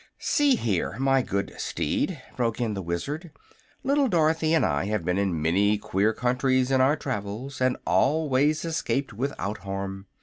"See 0.17 0.55
here, 0.55 0.97
my 0.97 1.21
good 1.21 1.53
steed," 1.59 2.19
broke 2.35 2.59
in 2.59 2.73
the 2.73 2.81
Wizard, 2.81 3.29
"little 3.83 4.07
Dorothy 4.07 4.55
and 4.55 4.65
I 4.65 4.85
have 4.85 5.05
been 5.05 5.19
in 5.19 5.39
many 5.39 5.77
queer 5.77 6.11
countries 6.11 6.71
in 6.71 6.81
our 6.81 6.95
travels, 6.95 7.61
and 7.61 7.77
always 7.85 8.65
escaped 8.65 9.13
without 9.13 9.59
harm. 9.59 10.07